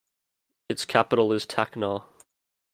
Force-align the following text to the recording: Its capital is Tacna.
Its 0.67 0.83
capital 0.83 1.31
is 1.31 1.45
Tacna. 1.45 2.03